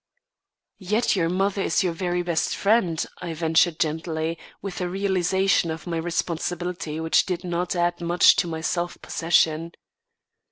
"Yet 0.79 1.15
your 1.15 1.29
mother 1.29 1.61
is 1.61 1.83
your 1.83 1.93
very 1.93 2.23
best 2.23 2.55
friend," 2.55 3.05
I 3.21 3.35
ventured 3.35 3.79
gently, 3.79 4.35
with 4.59 4.81
a 4.81 4.89
realisation 4.89 5.69
of 5.69 5.85
my 5.85 5.97
responsibility 5.97 6.99
which 6.99 7.23
did 7.27 7.43
not 7.43 7.75
add 7.75 8.01
much 8.01 8.35
to 8.37 8.47
my 8.47 8.61
self 8.61 8.99
possession. 9.03 9.73